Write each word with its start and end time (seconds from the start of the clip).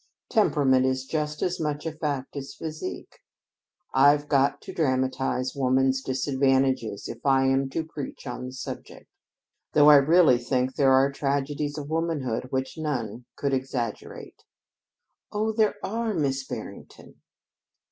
Temperament 0.31 0.83
is 0.87 1.05
just 1.05 1.43
as 1.43 1.59
much 1.59 1.85
a 1.85 1.91
fact 1.91 2.35
as 2.35 2.55
physique. 2.55 3.19
I've 3.93 4.27
got 4.27 4.59
to 4.61 4.73
dramatize 4.73 5.53
woman's 5.55 6.01
disadvantages 6.01 7.07
if 7.07 7.23
I 7.23 7.45
am 7.45 7.69
to 7.69 7.83
preach 7.85 8.25
on 8.25 8.45
the 8.47 8.51
subject. 8.51 9.07
Though 9.73 9.91
I 9.91 9.97
really 9.97 10.39
think 10.39 10.73
there 10.73 10.91
are 10.91 11.11
tragedies 11.11 11.77
of 11.77 11.87
womanhood 11.91 12.45
which 12.49 12.79
none 12.79 13.25
could 13.35 13.53
exaggerate." 13.53 14.43
"Oh, 15.31 15.51
there 15.51 15.75
are, 15.85 16.07
there 16.09 16.09
are, 16.09 16.13
Miss 16.15 16.47
Barrington." 16.47 17.21